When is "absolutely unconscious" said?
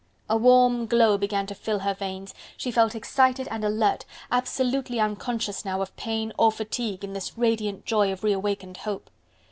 4.31-5.63